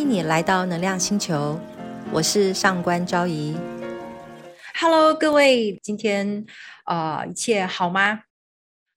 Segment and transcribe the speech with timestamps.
[0.00, 1.60] 欢迎你来到能量星球，
[2.10, 3.54] 我是上官昭仪。
[4.80, 6.46] Hello，各位，今天
[6.84, 8.22] 啊，一切好吗？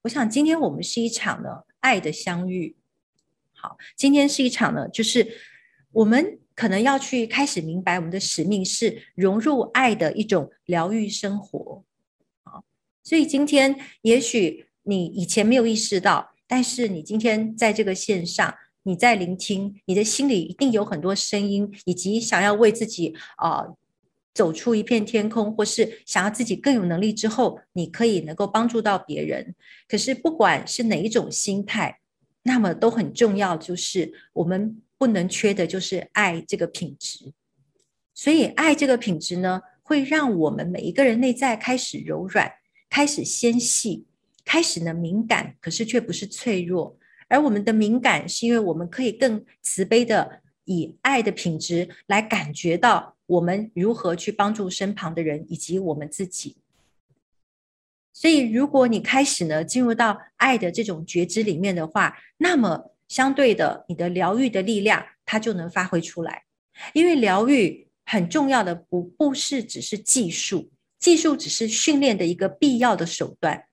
[0.03, 2.77] 我想今天我们是一场呢爱的相遇。
[3.53, 5.27] 好，今天是一场呢，就是
[5.91, 11.83] 我们可能要去开始明白，我们的使命是融入爱的一种疗愈生活。
[12.45, 12.63] 好，
[13.03, 18.55] 所以今天也许你以前没有意识到，但是你今天在这个线上。
[18.83, 23.65] 你在聆听，你的心里一定有很多声音，以及想要为自己啊
[24.33, 29.55] 走出一片天空，或是想要自己更有能力之后，你可以能够帮助到别人。
[29.87, 31.99] 可是不管是哪一种心态，
[32.43, 37.31] 那么都很重要，就是我们不能缺的就是爱这个品质。
[38.13, 42.51] 所以爱这个品质呢，会让我们每一个人内在开始柔软，
[42.89, 44.05] 开始纤细，
[44.43, 46.97] 开始呢敏感，可是却不是脆弱。
[47.27, 56.57] 而我们的敏感，是因为我们可以更慈悲的以爱的品质来感觉到我们如何去帮助身旁的人以及我们自己。
[58.13, 66.43] 所以，如果你开始呢进入到爱的这种觉知里面的话，那么相对的，你的疗愈的力量它就能发挥出来。
[66.93, 73.65] 因为疗愈很重要的不不是只是技术，技术只是训练的一个必要的手段。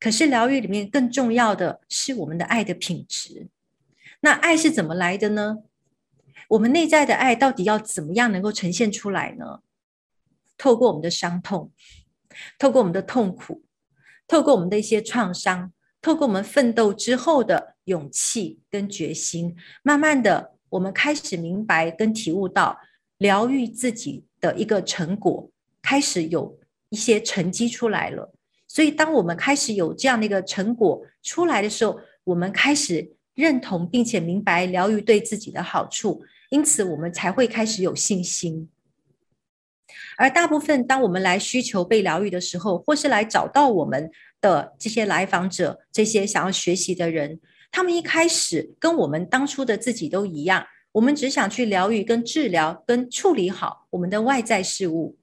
[0.00, 3.48] 可是疗愈里面更重要的是我们的爱的品质。
[4.20, 5.58] 那爱是怎么来的呢？
[6.48, 9.60] 我们内在的爱到底要怎么样能够呈现出来呢？
[10.56, 11.70] 透过我们的伤痛，
[12.58, 13.62] 透过我们的痛苦，
[14.26, 22.78] 透过我们的一些创伤，透过我们奋斗之后的勇气跟决心，慢慢的，我们开始明白跟体悟到
[23.18, 25.50] 疗愈自己的一个成果，
[25.82, 28.32] 开始有一些成绩出来了。
[28.78, 38.68] 所以，当我们开始有这样的一个成果出来的时候，我们开始认同并且明白疗愈对自己的好处，因此我们才会开始有信心。
[40.16, 44.08] 而大部分当我们来需求被疗愈的时候，或是来找到我们
[44.40, 47.40] 的这些来访者、这些想要学习的人，
[47.72, 55.17] 他们一开始跟我们当初的自己都一样，我们只想去疗愈、跟治疗、跟处理好我们的外在事物。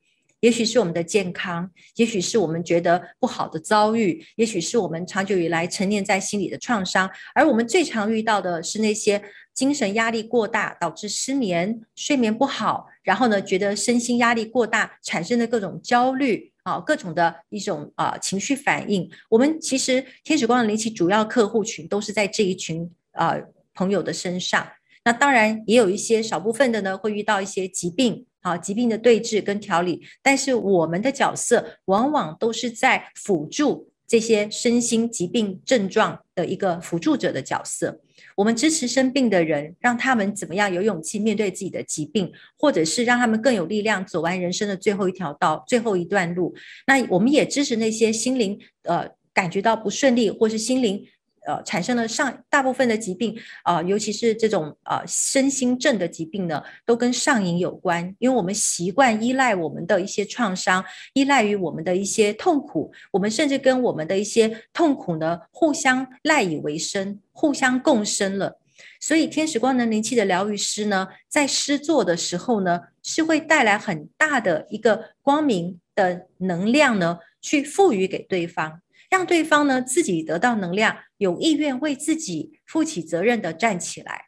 [0.46, 7.10] 也许是我们的健康，也许是我们觉得不好的遭遇，也许是我们长久以来沉淀在心里的创伤。
[7.34, 9.20] 而我们最常遇到的是那些
[9.56, 19.10] 精神压力过大导致失眠、睡眠不好，然后呢，觉得身心压力过大产生的各种焦虑啊，各种的一种啊情绪反应。
[19.32, 23.36] 我们其实天使光的灵气主要客户群都是在这一群啊
[23.74, 24.68] 朋友的身上。
[25.04, 28.28] 那当然也有一些少部分的呢，会遇到一些疾病。
[28.46, 38.00] 好，疾病的对治跟调理，但是我们的角色往往都是在辅助这些身心疾病症状的一个辅助者的角色。
[38.36, 46.54] 我们支持生病的人，让他们怎么样有勇气面对自己的疾病，或者是让他们更有力量走完人生的最后一条道、最后一段路。
[46.86, 51.04] 那我们也支持那些心灵呃感觉到不顺利，或是心灵。
[51.46, 58.16] 呃，产生了上大部分的疾病啊，尤其是这种呃身心症的疾病呢，都跟上瘾有关。
[58.20, 68.60] 因为我们习惯依赖我们的一些创伤，依赖于我们的一些痛苦，我们甚至跟我们的一些痛苦呢互相赖以为生，互相共生了。
[69.00, 78.82] 所以，天使光能灵气的疗愈师呢，在施作的时候呢，是会带来很大的一个光明的能量呢，去赋予给对方。
[79.10, 84.26] 让对方呢自己得到能量，有意愿为自己负起责任的站起来。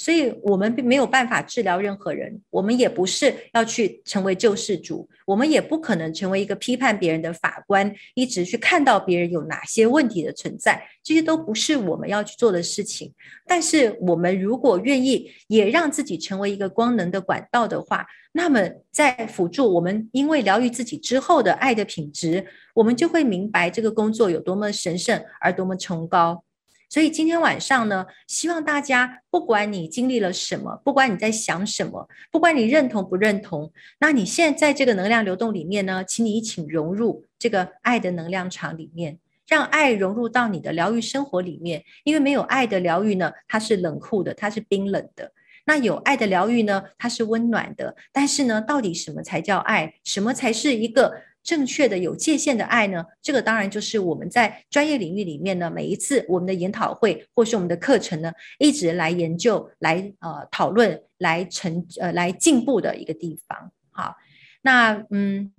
[0.00, 13.12] 所以，我们并没有办法治疗任何人，我们也不是要去成为救世主，我们也不可能成为一个批判别人的法官，一直去看到别人有哪些问题的存在，这些都不是我们要去做的事情。
[13.46, 18.58] 但是，我们如果愿意，也让自己成为一个光能的管道的话，那么
[18.90, 26.42] 在辅助我们，因为疗愈自己之后的爱的品质，我们就会明白这个工作有多么神圣而多么崇高。
[26.90, 41.84] 所以今天晚上呢，希望大家，不管你经历了什么，不管你在想什么，不管你认同不认同，那你现在在这个能量流动里面呢，请你一起融入这个爱的能量场里面，让爱融入到你的疗愈生活里面。
[42.02, 45.26] 因为没有爱的疗愈呢，它是冷酷的，它是冰冷的；
[45.66, 47.94] 那有爱的疗愈呢，它是温暖的。
[48.12, 49.94] 但是呢，到底什么才叫爱？
[50.02, 51.14] 什么才是一个？
[51.42, 53.04] 正确的有界限的爱呢？
[53.22, 63.72] 这个当然就是我们在专业领域里面呢，每一次我们的研讨会或是我们的课程呢，一直来研究、来呃讨论、来成呃来进步的一个地方。
[63.90, 64.16] 好，
[64.62, 65.52] 那嗯，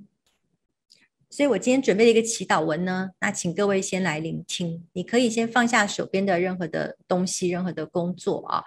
[1.30, 4.88] 所以我今天准备了一个祈祷文呢，那请各位先来聆听。
[4.94, 8.64] 你可以先放下手边的任何的东西、任何的工作啊。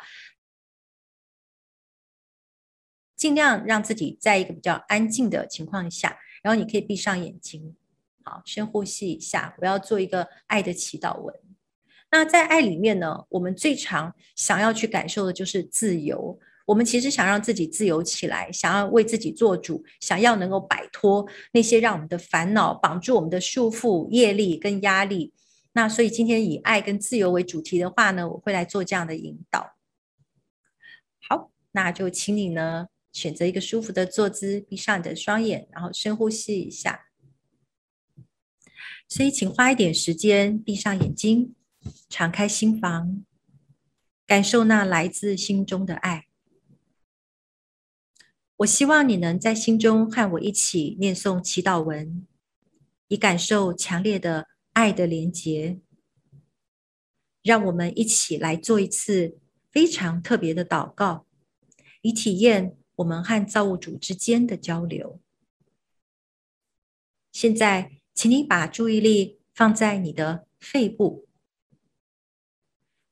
[3.17, 7.75] 尽量让自己在一个比较安静的情况下，然后你可以闭上眼睛，
[8.23, 9.57] 好，深呼吸一下。
[9.61, 11.35] 我要做一个爱的祈祷文。
[12.11, 16.39] 那在爱里面呢，我们最常想要去感受的就是自由。
[16.67, 25.33] 我们其实想让自己自由起来，想要为自己做主，想要能够摆脱那些让我们的烦恼绑住我们的束缚、业力跟压力。
[25.73, 29.75] 那所以今天以爱跟自由为主题的话呢，我会来做这样的引导。
[31.27, 37.07] 好，那就请你呢选择一个舒服的坐姿，闭上你的双眼，然后深呼吸一下。
[39.09, 41.55] 所以请花一点时间，闭上眼睛，
[42.09, 43.25] 敞开心房，
[44.27, 46.27] 感受那来自心中的爱。
[48.57, 52.27] 我希望你能在心中和我一起念诵祈祷文，
[53.09, 55.81] 以感受强烈的爱的连结。
[57.43, 59.39] 让我们一起来做一次
[59.71, 61.27] 非常特别的祷告，
[62.01, 65.21] 以体验我们和造物主之间的交流。
[67.33, 71.27] 现在，请你把注意力放在你的肺部，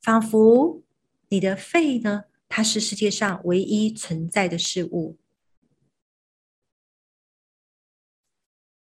[0.00, 0.82] 仿佛
[1.28, 5.18] 你的肺呢，它是世界上唯一存在的事物。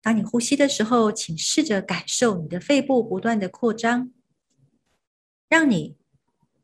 [0.03, 4.13] 当你呼吸的时候，请试着感受你的肺部不断的扩张，
[5.49, 5.97] 让你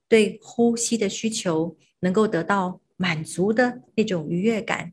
[0.06, 4.92] 对呼吸的需求能够得到满足的那种愉悦感。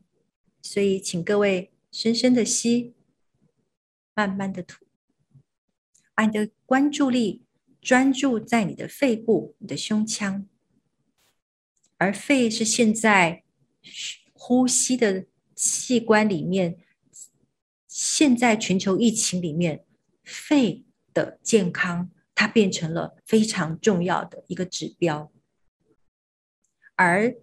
[0.62, 2.94] 所以，请各位深深的吸，
[4.14, 4.86] 慢慢的吐，
[6.14, 7.44] 把你的关注力
[7.82, 10.48] 专注在你的肺部、你的胸腔，
[11.98, 13.44] 而肺是现在
[14.32, 16.78] 呼吸的器官里面。
[17.86, 19.84] 现在全球疫情里面，
[20.22, 25.32] 肺的健康它变成了非常重要的一个指标，
[26.94, 27.36] 而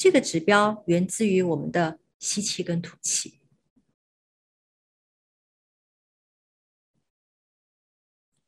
[0.00, 3.38] 这个指标源自于我们的吸气跟吐气。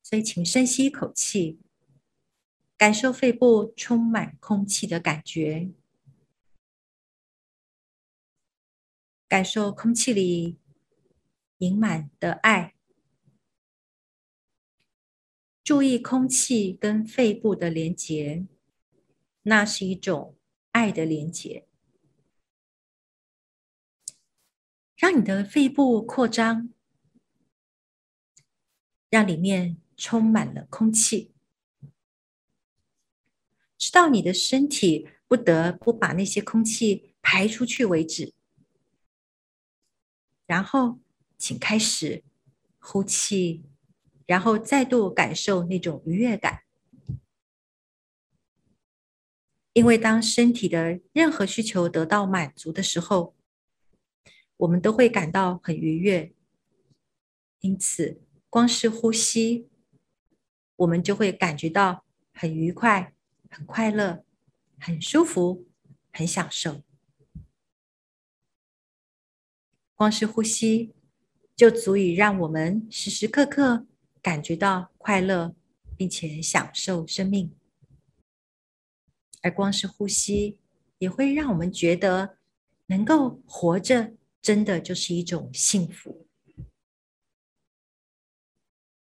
[0.02, 1.60] 所以，请深吸一口气，
[2.78, 5.70] 感受肺部充满空气的感觉，
[9.28, 10.58] 感受空气里。
[11.58, 12.75] 盈满的爱，
[15.62, 18.48] 注意空气跟肺部的连接，
[19.43, 20.37] 那是一种
[20.72, 21.66] 爱的连接。
[24.96, 26.70] 让你的肺部扩张，
[29.08, 31.32] 让里面充满了空气，
[33.78, 38.34] 直到你的身体不得不把那些空气排出去为止，
[40.46, 40.98] 然后。
[41.38, 42.22] 请开始
[42.78, 43.64] 呼气，
[44.26, 46.61] 然后再度感受那种愉悦感。
[49.72, 53.34] 因为当身体的任何需求得到满足的时候，
[54.56, 56.32] 我们都会感到很愉悦。
[57.60, 59.69] 因此，光是呼吸，
[60.76, 63.14] 我们就会感觉到很愉快、
[63.48, 64.24] 很快乐、
[64.78, 65.66] 很舒服、
[66.12, 66.82] 很享受。
[69.94, 70.94] 光是呼吸。
[71.54, 73.86] 就足以让我们时时刻刻
[74.20, 75.54] 感觉到快乐，
[75.96, 77.55] 并且享受生命。
[79.43, 80.58] 而光是呼吸，
[80.99, 82.39] 也会让我们觉得
[82.87, 86.27] 能够活着，真的就是一种幸福。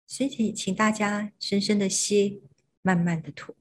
[0.07, 2.43] 所以，请大家深深的吸，
[2.83, 3.57] 慢慢的吐，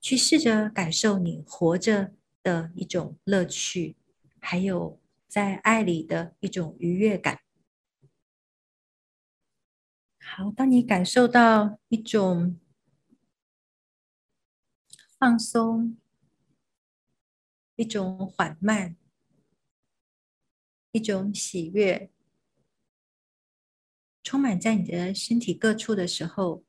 [0.00, 3.96] 去试着感受你活着的一种乐趣，
[4.38, 5.00] 还有。
[5.26, 7.40] 在爱里的一种愉悦感。
[10.20, 12.60] 好，当你感受到一种
[15.24, 15.96] 放松、
[17.76, 18.94] 一种缓慢、
[20.92, 22.10] 一种喜悦，
[24.22, 26.62] 充满在你的身体各处的时候，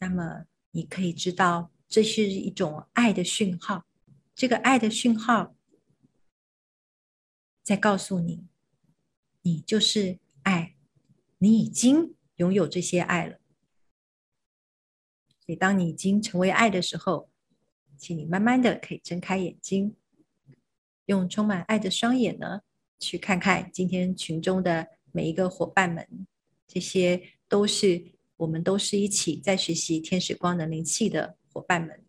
[0.00, 3.86] 那么你可以知道，这是一种爱的讯号。
[4.34, 5.54] 这个爱的讯号。
[7.62, 8.48] 再告诉你，
[9.42, 10.74] 你就是爱，
[11.38, 13.38] 你已经拥有这些爱了。
[15.38, 17.30] 所以，当你已经成为爱的时候，
[17.96, 19.94] 请你慢慢的可以睁开眼睛，
[21.06, 22.60] 用充满爱的双眼呢，
[22.98, 26.26] 去看看今天群中的每一个伙伴们。
[26.66, 32.04] 这些都是我们都是一起在学习天使光能灵气的伙伴们，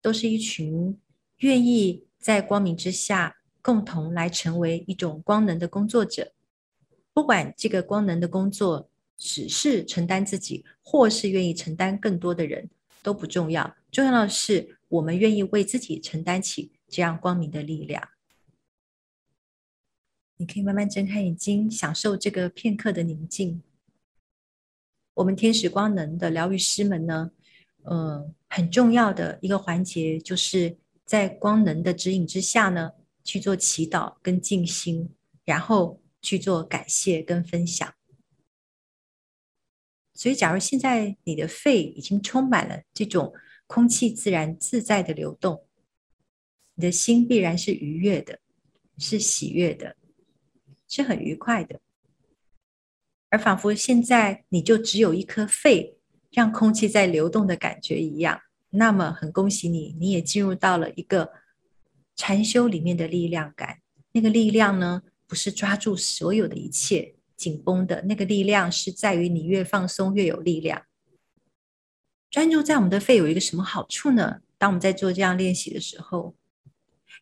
[0.00, 0.98] 都是一群
[1.38, 3.38] 愿意在光明之下。
[3.64, 6.32] 共同来成为一种光能的工作者，
[7.12, 12.68] 不管这个光能的工作只是承担自己，或是愿意承担更多的人，
[13.02, 13.76] 都不重要。
[13.90, 18.08] 重要的是，我们愿意为自己承担起这样光明的力量。
[20.36, 23.62] 你可以慢慢睁开眼睛，享受这个片刻的宁静。
[25.14, 27.30] 我们天使光能的疗愈师们呢，
[27.82, 32.92] 呃，很重要的一个环节，就是在光能的指引之下呢，
[33.22, 35.10] 去做祈祷跟静心，
[35.44, 37.94] 然后去做感谢跟分享。
[40.22, 43.34] 所以，假如现在你的肺已经充满了这种
[43.66, 45.66] 空气自然自在的流动，
[46.76, 48.38] 你的心必然是愉悦的，
[48.98, 49.96] 是喜悦的。
[50.86, 51.80] 是很愉快的，
[53.30, 55.96] 而仿佛现在你就只有一颗肺，
[56.30, 58.42] 让空气在流动的感觉一样。
[58.70, 61.32] 那么，很恭喜你，你也进入到了一个
[62.14, 63.78] 禅修里面的力量感。
[64.12, 70.82] 那个力量呢，不是抓住所有的一切紧绷的，那个力量是在于你越放松越有力量。
[72.30, 74.40] 专注在我们的肺有一个什么好处呢？
[74.58, 76.34] 当我们在做这样练习的时候，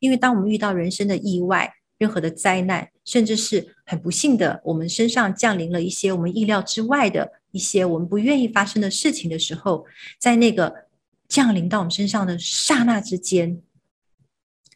[0.00, 1.74] 因为当我们遇到人生的意外。
[2.00, 9.84] 任何的灾难，甚至是很不幸的，我们身上降临了一些我们意料之外的一些我们不愿意发生的事情的时候，
[10.18, 10.86] 在那个
[11.28, 13.60] 降临到我们身上的刹那之间，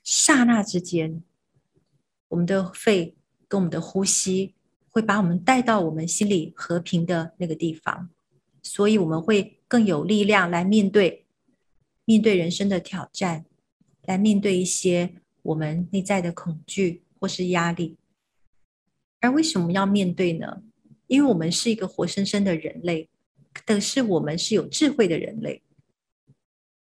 [0.03, 1.23] 刹那之间，
[2.29, 3.17] 我们的肺
[3.49, 4.54] 跟我们的呼吸
[4.95, 8.09] 会把我们带到我们心里和平的那个地方，
[8.63, 11.27] 所以我们会更有力量来面对
[12.07, 13.45] 面对人生的挑战，
[14.05, 17.03] 来面对一些我们内在的恐惧。
[17.21, 17.97] 或是压力，
[19.21, 20.63] 而为什么要面对呢？
[21.07, 23.09] 因为我们是一个活生生的人类，
[23.65, 25.63] 但是我们是有智慧的人类，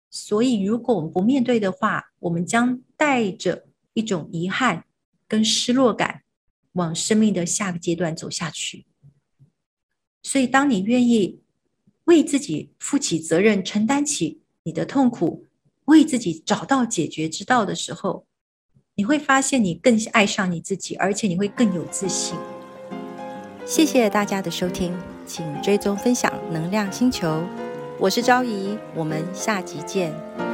[0.09, 4.87] 所以如果我们不面对的话，我们将带着一种遗憾
[5.29, 6.23] 跟失落感，
[6.73, 8.87] 往生命的下个阶段走下去。
[10.23, 11.41] 所以，当你愿意
[12.05, 15.47] 为自己负起责任，承担起你的痛苦，
[15.87, 18.27] 为自己找到解决之道的时候，
[18.95, 22.37] 你会发现，你更爱上你自己，而且你会更有自信。
[23.67, 27.43] 谢谢大家的收听，请追踪分享能量星球，
[27.99, 30.52] 我是昭仪，我们下集见。